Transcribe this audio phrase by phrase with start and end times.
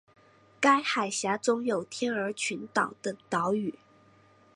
[0.59, 3.77] 该海峡中有天鹅群岛等岛屿。